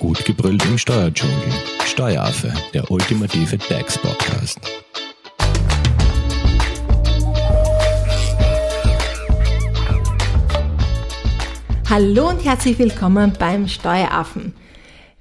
[0.00, 1.52] Gut gebrüllt im Steuerdschungel.
[1.84, 4.58] Steueraffe, der ultimative DAX-Podcast.
[11.90, 14.54] Hallo und herzlich willkommen beim Steueraffen.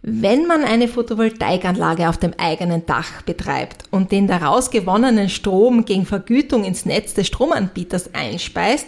[0.02, 6.06] Wenn man eine Photovoltaikanlage auf dem eigenen Dach betreibt und den daraus gewonnenen Strom gegen
[6.06, 8.88] Vergütung ins Netz des Stromanbieters einspeist,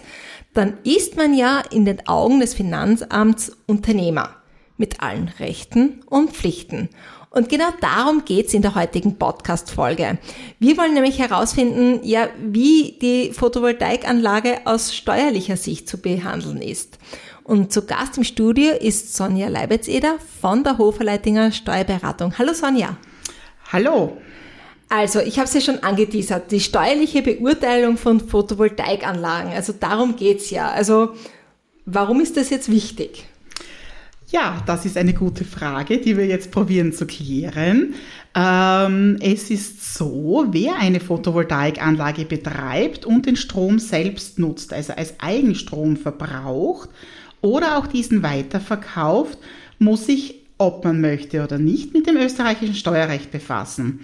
[0.53, 4.40] dann ist man ja in den Augen des Finanzamts Unternehmer
[4.81, 6.89] mit allen Rechten und Pflichten.
[7.29, 10.17] Und genau darum geht's in der heutigen Podcast-Folge.
[10.59, 16.97] Wir wollen nämlich herausfinden, ja, wie die Photovoltaikanlage aus steuerlicher Sicht zu behandeln ist.
[17.43, 22.37] Und zu Gast im Studio ist Sonja Leibetz-Eder von der Hoferleitinger Steuerberatung.
[22.37, 22.97] Hallo Sonja.
[23.71, 24.17] Hallo.
[24.89, 29.53] Also, ich habe es ja schon angeteasert, die steuerliche Beurteilung von Photovoltaikanlagen.
[29.53, 30.69] Also darum geht's ja.
[30.69, 31.13] Also,
[31.85, 33.30] warum ist das jetzt wichtig?
[34.31, 37.95] Ja, das ist eine gute Frage, die wir jetzt probieren zu klären.
[38.33, 45.15] Ähm, es ist so, wer eine Photovoltaikanlage betreibt und den Strom selbst nutzt, also als
[45.19, 46.89] Eigenstrom verbraucht
[47.41, 49.37] oder auch diesen weiterverkauft,
[49.79, 53.99] muss sich, ob man möchte oder nicht, mit dem österreichischen Steuerrecht befassen.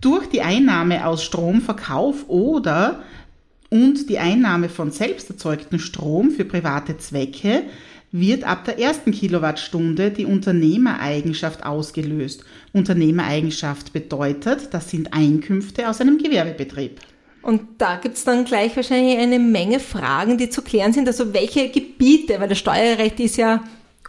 [0.00, 3.02] Durch die Einnahme aus Stromverkauf oder
[3.68, 7.64] und die Einnahme von selbst erzeugtem Strom für private Zwecke
[8.10, 12.44] wird ab der ersten Kilowattstunde die Unternehmereigenschaft ausgelöst.
[12.72, 17.00] Unternehmereigenschaft bedeutet, das sind Einkünfte aus einem Gewerbebetrieb.
[17.42, 21.06] Und da gibt's dann gleich wahrscheinlich eine Menge Fragen, die zu klären sind.
[21.06, 23.62] Also welche Gebiete, weil das Steuerrecht ist ja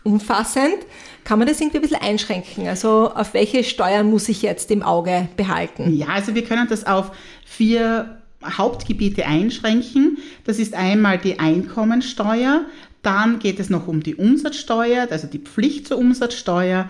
[0.04, 0.78] umfassend,
[1.24, 2.68] kann man das irgendwie ein bisschen einschränken?
[2.68, 5.96] Also auf welche Steuern muss ich jetzt im Auge behalten?
[5.96, 7.12] Ja, also wir können das auf
[7.46, 10.18] vier Hauptgebiete einschränken.
[10.46, 12.66] Das ist einmal die Einkommensteuer,
[13.02, 16.90] dann geht es noch um die Umsatzsteuer, also die Pflicht zur Umsatzsteuer.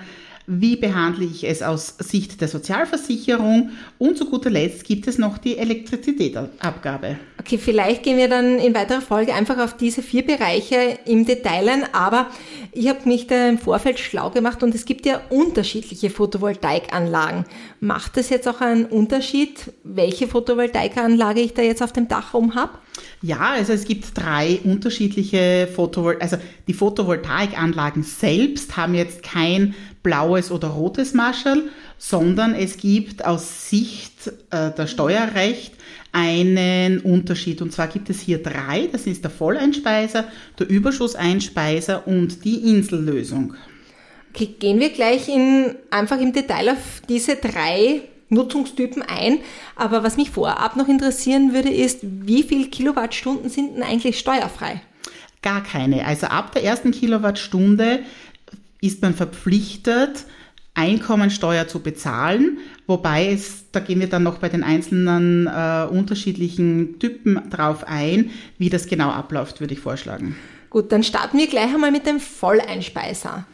[0.51, 3.69] Wie behandle ich es aus Sicht der Sozialversicherung?
[3.99, 7.19] Und zu guter Letzt gibt es noch die Elektrizitätsabgabe.
[7.39, 11.69] Okay, vielleicht gehen wir dann in weiterer Folge einfach auf diese vier Bereiche im Detail
[11.69, 12.31] ein, aber
[12.71, 17.45] ich habe mich da im Vorfeld schlau gemacht und es gibt ja unterschiedliche Photovoltaikanlagen.
[17.79, 22.55] Macht es jetzt auch einen Unterschied, welche Photovoltaikanlage ich da jetzt auf dem Dach rum
[22.55, 22.71] habe?
[23.21, 26.37] Ja, also es gibt drei unterschiedliche Photovoltaik, also
[26.67, 31.63] die Photovoltaikanlagen selbst haben jetzt kein blaues oder rotes Marschall,
[31.97, 35.73] sondern es gibt aus Sicht äh, der Steuerrecht
[36.11, 37.61] einen Unterschied.
[37.61, 38.87] Und zwar gibt es hier drei.
[38.91, 40.25] Das ist der Volleinspeiser,
[40.57, 43.53] der Überschusseinspeiser und die Insellösung.
[44.33, 49.39] Okay, gehen wir gleich in, einfach im Detail auf diese drei Nutzungstypen ein.
[49.75, 54.81] Aber was mich vorab noch interessieren würde, ist, wie viel Kilowattstunden sind denn eigentlich steuerfrei?
[55.41, 56.05] Gar keine.
[56.05, 58.01] Also ab der ersten Kilowattstunde
[58.81, 60.25] ist man verpflichtet,
[60.73, 66.99] Einkommensteuer zu bezahlen, wobei es, da gehen wir dann noch bei den einzelnen äh, unterschiedlichen
[66.99, 70.37] Typen drauf ein, wie das genau abläuft, würde ich vorschlagen.
[70.69, 73.45] Gut, dann starten wir gleich einmal mit dem Volleinspeiser.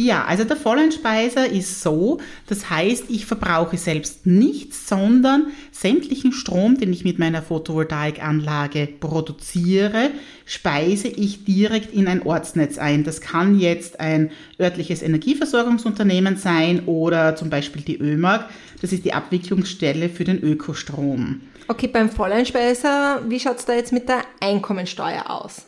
[0.00, 6.78] Ja, also der Volleinspeiser ist so, das heißt, ich verbrauche selbst nichts, sondern sämtlichen Strom,
[6.78, 10.10] den ich mit meiner Photovoltaikanlage produziere,
[10.46, 13.02] speise ich direkt in ein Ortsnetz ein.
[13.02, 18.48] Das kann jetzt ein örtliches Energieversorgungsunternehmen sein oder zum Beispiel die ÖMAG.
[18.80, 21.40] Das ist die Abwicklungsstelle für den Ökostrom.
[21.66, 25.66] Okay, beim Volleinspeiser, wie schaut's da jetzt mit der Einkommensteuer aus?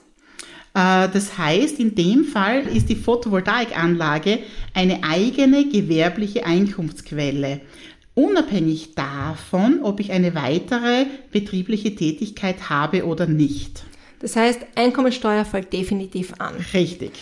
[0.74, 4.40] Äh, das heißt, in dem Fall ist die Photovoltaikanlage
[4.74, 7.60] eine eigene gewerbliche Einkunftsquelle.
[8.14, 13.84] Unabhängig davon, ob ich eine weitere betriebliche Tätigkeit habe oder nicht.
[14.18, 16.54] Das heißt, Einkommensteuer fällt definitiv an.
[16.74, 17.12] Richtig.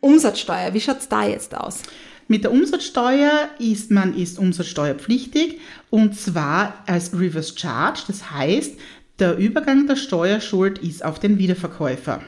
[0.00, 1.82] Umsatzsteuer, wie schaut's da jetzt aus?
[2.28, 5.58] Mit der Umsatzsteuer ist man ist umsatzsteuerpflichtig
[5.90, 8.02] und zwar als Reverse Charge.
[8.06, 8.74] Das heißt,
[9.18, 12.22] der Übergang der Steuerschuld ist auf den Wiederverkäufer.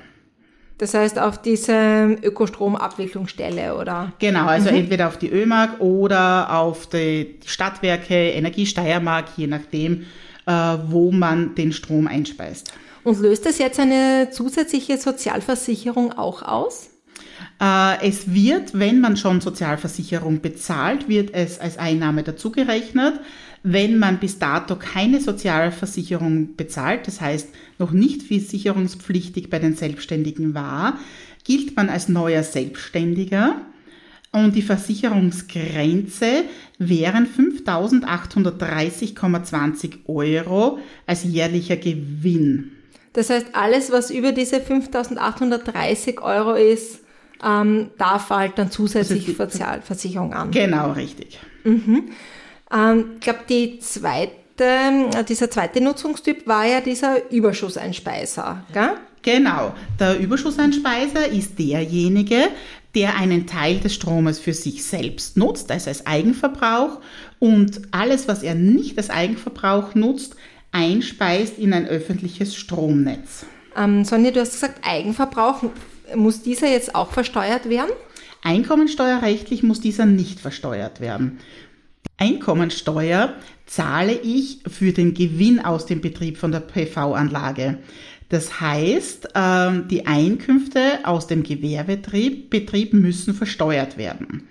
[0.81, 4.15] Das heißt auf diese Ökostromabwicklungsstelle oder?
[4.19, 4.79] Genau, also mhm.
[4.79, 10.07] entweder auf die ÖMAG oder auf die Stadtwerke, Energie Steiermark, je nachdem,
[10.47, 10.53] äh,
[10.87, 12.73] wo man den Strom einspeist.
[13.05, 16.89] Und löst das jetzt eine zusätzliche Sozialversicherung auch aus?
[17.61, 23.21] Äh, es wird, wenn man schon Sozialversicherung bezahlt, wird es als Einnahme dazugerechnet.
[23.63, 30.55] Wenn man bis dato keine Sozialversicherung bezahlt, das heißt noch nicht versicherungspflichtig bei den Selbstständigen
[30.55, 30.99] war,
[31.45, 33.61] gilt man als neuer Selbstständiger
[34.33, 36.45] und die Versicherungsgrenze
[36.79, 42.73] wären 5.830,20 Euro als jährlicher Gewinn.
[43.13, 47.01] Das heißt, alles, was über diese 5.830 Euro ist,
[47.45, 50.51] ähm, da fällt dann zusätzlich also Sozialversicherung an.
[50.53, 51.41] Genau, richtig.
[51.65, 52.05] Mhm.
[52.73, 58.91] Ähm, ich glaube, die zweite, dieser zweite Nutzungstyp war ja dieser Überschusseinspeiser, gell?
[59.23, 62.49] Genau, der Überschusseinspeiser ist derjenige,
[62.95, 67.01] der einen Teil des Stromes für sich selbst nutzt, also als Eigenverbrauch,
[67.39, 70.37] und alles, was er nicht als Eigenverbrauch nutzt,
[70.73, 73.45] einspeist in ein öffentliches Stromnetz.
[73.77, 75.65] Ähm, Sonja, du hast gesagt, Eigenverbrauch,
[76.15, 77.91] muss dieser jetzt auch versteuert werden?
[78.43, 81.39] Einkommensteuerrechtlich muss dieser nicht versteuert werden.
[82.17, 83.35] Einkommensteuer
[83.67, 87.79] zahle ich für den Gewinn aus dem Betrieb von der PV-Anlage.
[88.29, 94.49] Das heißt, ähm, die Einkünfte aus dem Gewerbebetrieb Betrieb müssen versteuert werden.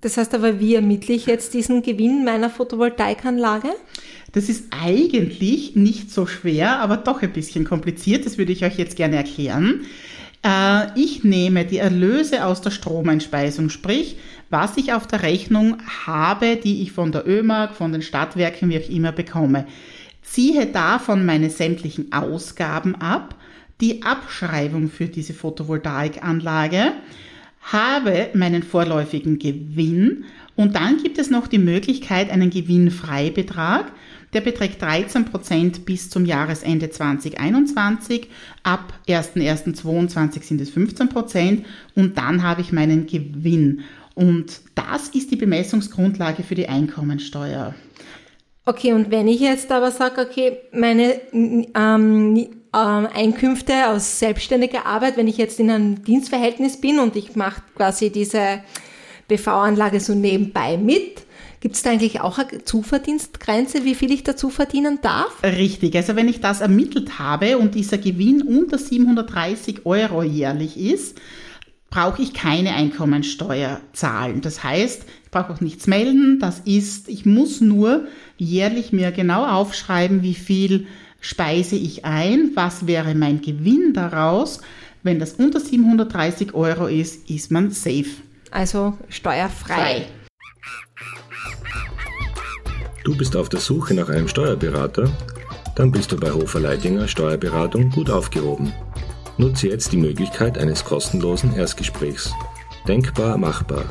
[0.00, 3.68] Das heißt aber, wie ermittle ich jetzt diesen Gewinn meiner Photovoltaikanlage?
[4.32, 8.26] Das ist eigentlich nicht so schwer, aber doch ein bisschen kompliziert.
[8.26, 9.86] Das würde ich euch jetzt gerne erklären.
[10.44, 14.16] Äh, ich nehme die Erlöse aus der Stromeinspeisung, sprich,
[14.50, 18.78] was ich auf der Rechnung habe, die ich von der ÖMAG, von den Stadtwerken, wie
[18.78, 19.66] auch immer bekomme.
[20.22, 23.34] Ziehe davon meine sämtlichen Ausgaben ab,
[23.80, 26.92] die Abschreibung für diese Photovoltaikanlage,
[27.62, 30.24] habe meinen vorläufigen Gewinn
[30.54, 33.92] und dann gibt es noch die Möglichkeit, einen Gewinnfreibetrag
[34.34, 38.28] der beträgt 13 Prozent bis zum Jahresende 2021.
[38.64, 43.82] Ab 1.1.22 sind es 15 Prozent und dann habe ich meinen Gewinn.
[44.14, 47.74] Und das ist die Bemessungsgrundlage für die Einkommensteuer.
[48.66, 55.16] Okay, und wenn ich jetzt aber sage, okay, meine ähm, ähm, Einkünfte aus selbstständiger Arbeit,
[55.16, 58.60] wenn ich jetzt in einem Dienstverhältnis bin und ich mache quasi diese
[59.28, 61.24] BV-Anlage so nebenbei mit,
[61.64, 65.42] Gibt es da eigentlich auch eine Zuverdienstgrenze, wie viel ich dazu verdienen darf?
[65.42, 71.18] Richtig, also wenn ich das ermittelt habe und dieser Gewinn unter 730 Euro jährlich ist,
[71.94, 74.40] brauche ich keine Einkommensteuer zahlen.
[74.40, 76.40] Das heißt, ich brauche auch nichts melden.
[76.40, 78.06] Das ist, ich muss nur
[78.36, 80.88] jährlich mir genau aufschreiben, wie viel
[81.20, 84.60] speise ich ein, was wäre mein Gewinn daraus.
[85.04, 88.10] Wenn das unter 730 Euro ist, ist man safe.
[88.50, 89.74] Also steuerfrei.
[89.74, 90.06] Frei.
[93.04, 95.08] Du bist auf der Suche nach einem Steuerberater?
[95.76, 98.72] Dann bist du bei Hofer Leidinger Steuerberatung gut aufgehoben.
[99.36, 102.32] Nutze jetzt die Möglichkeit eines kostenlosen Erstgesprächs.
[102.86, 103.84] Denkbar machbar.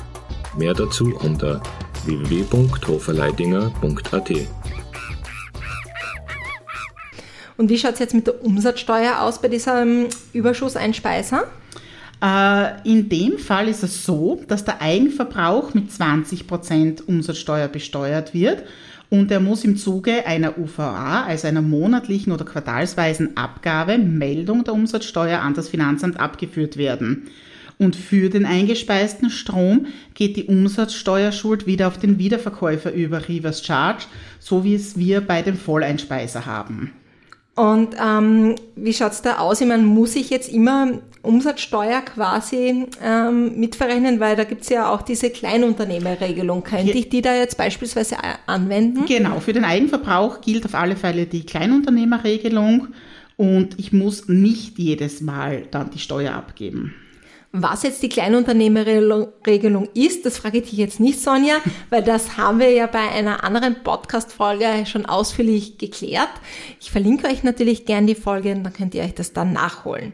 [0.57, 1.61] Mehr dazu unter
[2.05, 4.31] www.hoferleidinger.at.
[7.57, 11.43] Und wie schaut es jetzt mit der Umsatzsteuer aus bei diesem Überschusseinspeiser?
[12.21, 18.63] Äh, in dem Fall ist es so, dass der Eigenverbrauch mit 20% Umsatzsteuer besteuert wird
[19.13, 24.73] und er muss im Zuge einer UVA, also einer monatlichen oder quartalsweisen Abgabe, Meldung der
[24.73, 27.27] Umsatzsteuer an das Finanzamt abgeführt werden.
[27.77, 34.05] Und für den eingespeisten Strom geht die Umsatzsteuerschuld wieder auf den Wiederverkäufer über Reverse Charge,
[34.39, 36.89] so wie es wir bei dem Volleinspeiser haben.
[37.55, 39.61] Und ähm, wie schaut's da aus?
[39.61, 45.03] Ich meine, muss ich jetzt immer Umsatzsteuer quasi ähm, mitverrechnen, weil da gibt's ja auch
[45.03, 46.63] diese Kleinunternehmerregelung.
[46.63, 48.17] Könnte ich die da jetzt beispielsweise
[48.47, 49.05] anwenden?
[49.05, 52.87] Genau, für den Eigenverbrauch gilt auf alle Fälle die Kleinunternehmerregelung
[53.37, 56.95] und ich muss nicht jedes Mal dann die Steuer abgeben.
[57.55, 61.57] Was jetzt die Kleinunternehmerregelung ist, das frage ich dich jetzt nicht, Sonja,
[61.91, 66.31] weil das haben wir ja bei einer anderen Podcast-Folge schon ausführlich geklärt.
[66.81, 70.13] Ich verlinke euch natürlich gern die Folge und dann könnt ihr euch das dann nachholen.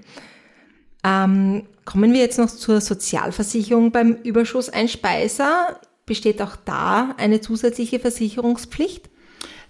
[1.06, 5.80] Ähm, kommen wir jetzt noch zur Sozialversicherung beim Überschusseinspeiser.
[6.06, 9.10] Besteht auch da eine zusätzliche Versicherungspflicht?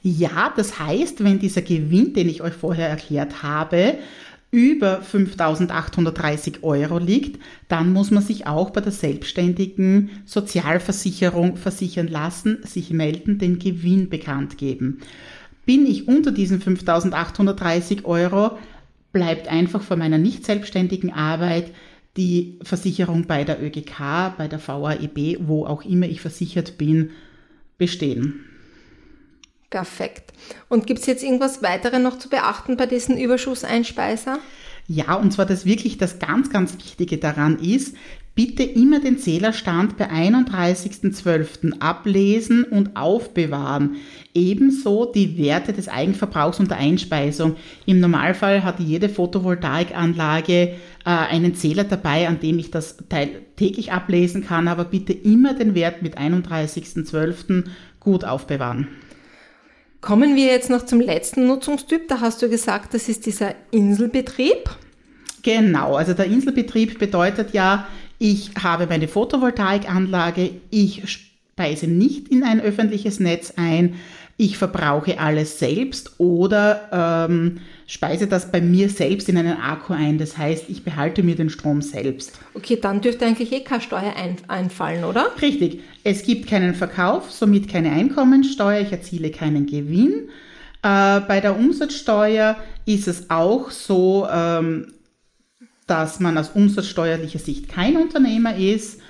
[0.02, 4.00] Ja, das heißt, wenn dieser Gewinn, den ich euch vorher erklärt habe,
[4.52, 12.60] über 5.830 Euro liegt, dann muss man sich auch bei der selbstständigen Sozialversicherung versichern lassen,
[12.64, 15.00] sich melden, den Gewinn bekannt geben.
[15.66, 18.58] Bin ich unter diesen 5.830 Euro,
[19.12, 21.72] bleibt einfach von meiner nicht selbstständigen Arbeit
[22.18, 27.12] die Versicherung bei der ÖGK, bei der VAEB, wo auch immer ich versichert bin,
[27.78, 28.49] bestehen.
[29.70, 30.34] Perfekt.
[30.68, 34.40] Und gibt es jetzt irgendwas weiteres noch zu beachten bei diesen Überschusseinspeiser?
[34.88, 37.96] Ja, und zwar das wirklich das ganz, ganz Wichtige daran ist,
[38.34, 41.80] bitte immer den Zählerstand bei 31.12.
[41.80, 43.98] ablesen und aufbewahren.
[44.34, 47.58] Ebenso die Werte des Eigenverbrauchs und der Einspeisung.
[47.86, 50.74] Im Normalfall hat jede Photovoltaikanlage äh,
[51.04, 55.76] einen Zähler dabei, an dem ich das Teil täglich ablesen kann, aber bitte immer den
[55.76, 57.66] Wert mit 31.12.
[58.00, 58.88] gut aufbewahren.
[60.02, 62.08] Kommen wir jetzt noch zum letzten Nutzungstyp.
[62.08, 64.70] Da hast du gesagt, das ist dieser Inselbetrieb.
[65.42, 67.88] Genau, also der Inselbetrieb bedeutet ja,
[68.18, 71.29] ich habe meine Photovoltaikanlage, ich
[71.60, 73.96] speise nicht in ein öffentliches Netz ein,
[74.38, 80.18] ich verbrauche alles selbst oder ähm, speise das bei mir selbst in einen Akku ein.
[80.18, 82.40] Das heißt, ich behalte mir den Strom selbst.
[82.54, 85.28] Okay, dann dürfte eigentlich eh keine Steuer ein, einfallen, oder?
[85.42, 85.82] Richtig.
[86.06, 90.30] Es gibt keinen Verkauf, somit keine Einkommensteuer, ich erziele keinen Gewinn.
[90.84, 94.94] Äh, bei der Umsatzsteuer ist es auch so, ähm,
[95.86, 99.02] dass man aus umsatzsteuerlicher Sicht kein Unternehmer ist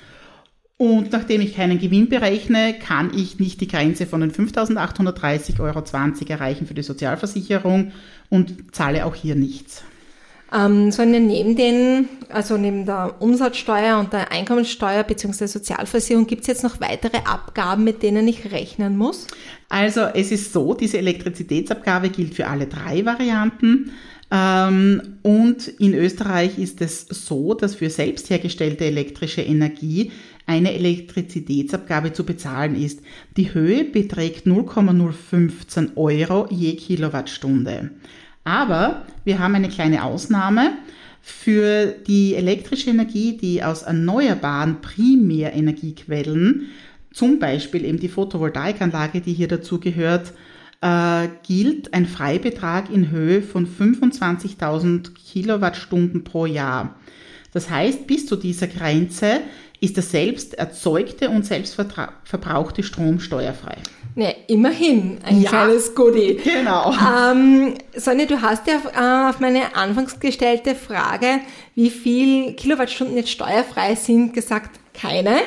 [0.79, 5.83] und nachdem ich keinen Gewinn berechne, kann ich nicht die Grenze von den 5.830,20 Euro
[6.29, 7.91] erreichen für die Sozialversicherung
[8.29, 9.83] und zahle auch hier nichts.
[10.53, 15.47] Ähm, sondern neben den, also neben der Umsatzsteuer und der Einkommensteuer bzw.
[15.47, 19.27] Sozialversicherung gibt es jetzt noch weitere Abgaben, mit denen ich rechnen muss?
[19.67, 23.91] Also es ist so, diese Elektrizitätsabgabe gilt für alle drei Varianten.
[24.31, 30.11] Ähm, und in Österreich ist es so, dass für selbst hergestellte elektrische Energie
[30.49, 33.01] eine Elektrizitätsabgabe zu bezahlen ist.
[33.37, 37.91] Die Höhe beträgt 0,015 Euro je Kilowattstunde.
[38.43, 40.71] Aber wir haben eine kleine Ausnahme.
[41.21, 46.69] Für die elektrische Energie, die aus erneuerbaren Primärenergiequellen,
[47.13, 50.33] zum Beispiel eben die Photovoltaikanlage, die hier dazu gehört,
[50.81, 56.95] äh, gilt ein Freibetrag in Höhe von 25.000 Kilowattstunden pro Jahr.
[57.51, 59.41] Das heißt, bis zu dieser Grenze
[59.81, 61.75] ist der selbst erzeugte und selbst
[62.23, 63.77] verbrauchte Strom steuerfrei.
[64.15, 66.39] Ne, immerhin ein ja, kleines Goodie.
[66.43, 66.93] Genau.
[66.93, 71.39] Ähm, Sonja, du hast ja auf, äh, auf meine anfangs gestellte Frage,
[71.75, 75.37] wie viel Kilowattstunden jetzt steuerfrei sind, gesagt, keine.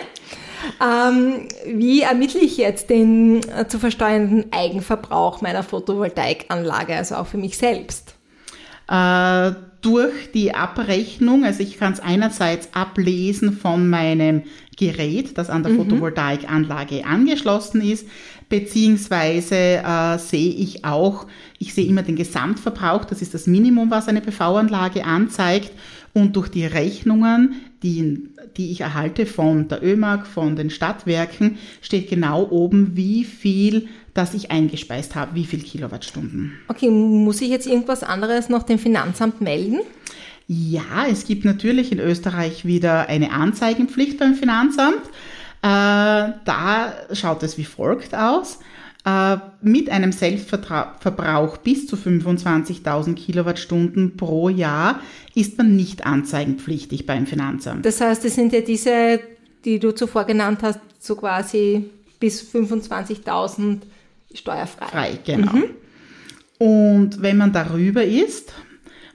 [0.80, 7.38] Ähm, wie ermittle ich jetzt den äh, zu versteuernden Eigenverbrauch meiner Photovoltaikanlage, also auch für
[7.38, 8.11] mich selbst?
[8.92, 14.42] Äh, durch die Abrechnung, also ich kann es einerseits ablesen von meinem
[14.76, 15.78] Gerät, das an der mhm.
[15.78, 18.06] Photovoltaikanlage angeschlossen ist,
[18.48, 21.26] beziehungsweise äh, sehe ich auch,
[21.58, 25.72] ich sehe immer den Gesamtverbrauch, das ist das Minimum, was eine PV-Anlage anzeigt
[26.12, 32.08] und durch die Rechnungen, die, die ich erhalte von der ÖMAG, von den Stadtwerken, steht
[32.08, 36.52] genau oben, wie viel das ich eingespeist habe, wie viel Kilowattstunden.
[36.68, 39.80] Okay, muss ich jetzt irgendwas anderes noch dem Finanzamt melden?
[40.48, 45.02] Ja, es gibt natürlich in Österreich wieder eine Anzeigenpflicht beim Finanzamt.
[45.62, 48.58] Äh, da schaut es wie folgt aus.
[49.04, 55.00] Äh, mit einem Selbstverbrauch bis zu 25.000 Kilowattstunden pro Jahr
[55.34, 57.84] ist man nicht anzeigenpflichtig beim Finanzamt.
[57.84, 59.18] Das heißt, es sind ja diese,
[59.64, 61.90] die du zuvor genannt hast, so quasi
[62.20, 63.78] bis 25.000
[64.34, 64.86] steuerfrei.
[64.86, 65.52] Frei, genau.
[65.52, 65.64] Mhm.
[66.58, 68.52] Und wenn man darüber ist,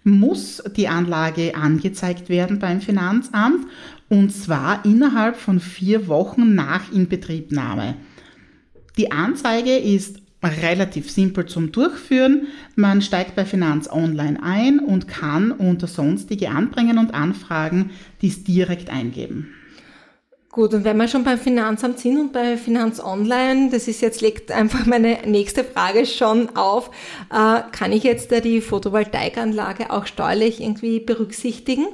[0.03, 3.67] muss die Anlage angezeigt werden beim Finanzamt
[4.09, 7.95] und zwar innerhalb von vier Wochen nach Inbetriebnahme.
[8.97, 12.47] Die Anzeige ist relativ simpel zum Durchführen.
[12.75, 18.89] Man steigt bei Finanz Online ein und kann unter sonstige Anbringen und Anfragen dies direkt
[18.89, 19.53] eingeben.
[20.57, 24.21] Gut, und wenn wir schon beim Finanzamt sind und bei Finanz Online, das ist jetzt,
[24.21, 26.89] legt einfach meine nächste Frage schon auf,
[27.31, 31.85] äh, kann ich jetzt da die Photovoltaikanlage auch steuerlich irgendwie berücksichtigen?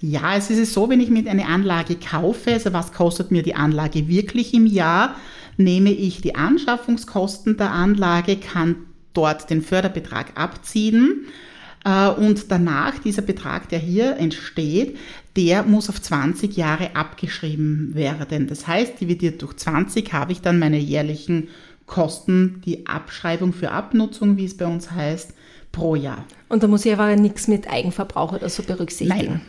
[0.00, 3.54] Ja, es ist so, wenn ich mir eine Anlage kaufe, also was kostet mir die
[3.54, 5.14] Anlage wirklich im Jahr,
[5.56, 8.74] nehme ich die Anschaffungskosten der Anlage, kann
[9.14, 11.47] dort den Förderbetrag abziehen äh,
[11.84, 14.98] und danach dieser Betrag, der hier entsteht,
[15.36, 18.46] der muss auf 20 Jahre abgeschrieben werden.
[18.48, 21.48] Das heißt, dividiert durch 20 habe ich dann meine jährlichen
[21.86, 25.32] Kosten, die Abschreibung für Abnutzung, wie es bei uns heißt,
[25.72, 26.24] pro Jahr.
[26.48, 29.32] Und da muss ich aber nichts mit Eigenverbrauch oder so berücksichtigen.
[29.32, 29.40] Nein.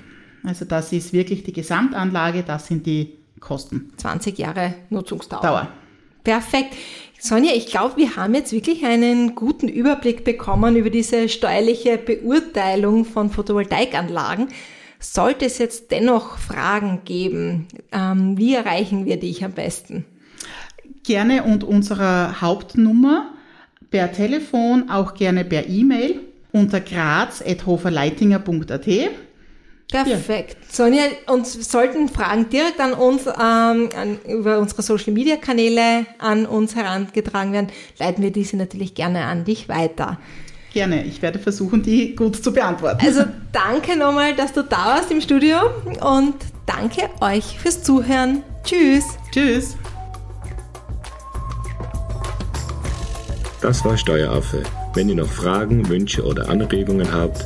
[0.43, 3.91] Also das ist wirklich die Gesamtanlage, das sind die Kosten.
[3.98, 5.41] 20 Jahre Nutzungsdauer.
[5.41, 5.67] Dauer.
[6.24, 6.76] Perfekt.
[7.22, 13.04] Sonja, ich glaube, wir haben jetzt wirklich einen guten Überblick bekommen über diese steuerliche Beurteilung
[13.04, 14.48] von Photovoltaikanlagen.
[15.00, 20.06] Sollte es jetzt dennoch Fragen geben, ähm, wie erreichen wir dich am besten?
[21.04, 23.34] Gerne und unsere Hauptnummer
[23.92, 26.22] per Telefon, auch gerne per E-Mail
[26.52, 28.88] unter graz.hoferleitinger.at.
[29.91, 30.58] Perfekt.
[30.62, 30.75] Ja.
[30.75, 36.46] Sonja, uns sollten Fragen direkt an uns ähm, an, über unsere Social Media Kanäle an
[36.46, 40.19] uns herangetragen werden, leiten wir diese natürlich gerne an dich weiter.
[40.74, 43.03] Gerne, ich werde versuchen, die gut zu beantworten.
[43.03, 45.58] Also danke nochmal, dass du da warst im Studio
[46.01, 46.36] und
[46.67, 48.43] danke euch fürs Zuhören.
[48.63, 49.05] Tschüss.
[49.31, 49.75] Tschüss.
[53.62, 54.62] Das war Steueraffe.
[54.93, 57.46] Wenn ihr noch Fragen, Wünsche oder Anregungen habt,